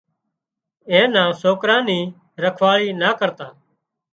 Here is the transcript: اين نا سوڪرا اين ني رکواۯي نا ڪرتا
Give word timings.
اين 0.89 1.07
نا 1.15 1.23
سوڪرا 1.41 1.77
اين 1.79 1.85
ني 1.89 1.99
رکواۯي 2.43 2.87
نا 3.01 3.09
ڪرتا 3.19 3.47